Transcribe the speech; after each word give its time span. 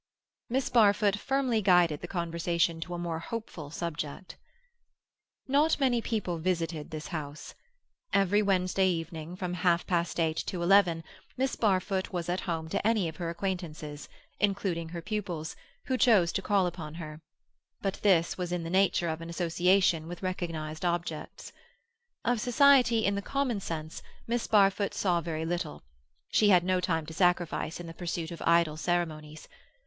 Miss 0.49 0.67
Barfoot 0.67 1.15
firmly 1.17 1.61
guided 1.61 2.01
the 2.01 2.07
conversation 2.07 2.79
to 2.81 2.95
a 2.95 2.97
more 2.97 3.19
hopeful 3.19 3.69
subject. 3.69 4.35
Not 5.47 5.79
many 5.79 6.01
people 6.01 6.39
visited 6.39 6.89
this 6.89 7.09
house. 7.09 7.53
Every 8.11 8.41
Wednesday 8.41 8.87
evening, 8.89 9.35
from 9.35 9.53
half 9.53 9.85
past 9.85 10.19
eight 10.19 10.37
to 10.47 10.63
eleven, 10.63 11.03
Miss 11.37 11.55
Barfoot 11.55 12.11
was 12.11 12.29
at 12.29 12.39
home 12.49 12.67
to 12.69 12.81
any 12.87 13.07
of 13.07 13.17
her 13.17 13.29
acquaintances, 13.29 14.09
including 14.39 14.89
her 14.89 15.03
pupils, 15.03 15.55
who 15.85 15.99
chose 15.99 16.31
to 16.31 16.41
call 16.41 16.65
upon 16.65 16.95
her; 16.95 17.21
but 17.81 18.01
this 18.01 18.39
was 18.39 18.51
in 18.51 18.63
the 18.63 18.71
nature 18.71 19.07
of 19.07 19.21
an 19.21 19.29
association 19.29 20.07
with 20.07 20.23
recognized 20.23 20.83
objects. 20.83 21.53
Of 22.25 22.41
society 22.41 23.05
in 23.05 23.13
the 23.13 23.21
common 23.21 23.59
sense 23.59 24.01
Miss 24.25 24.47
Barfoot 24.47 24.95
saw 24.95 25.21
very 25.21 25.45
little; 25.45 25.83
she 26.31 26.49
had 26.49 26.63
no 26.63 26.81
time 26.81 27.05
to 27.05 27.13
sacrifice 27.13 27.79
in 27.79 27.85
the 27.85 27.93
pursuit 27.93 28.31
of 28.31 28.41
idle 28.47 28.77
ceremonies. 28.77 29.47